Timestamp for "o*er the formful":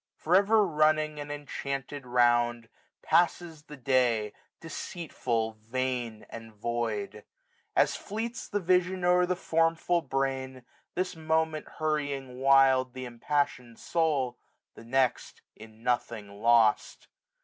9.05-10.01